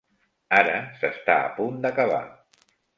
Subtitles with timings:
[0.59, 2.27] Ara s'està a punt d'acabar.